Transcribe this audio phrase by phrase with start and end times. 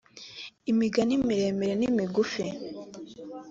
[0.71, 2.45] imigani miremire n’imigufi